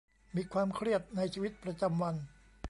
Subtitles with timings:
[0.35, 2.15] มีความเครียดในชีวิตประจำวัน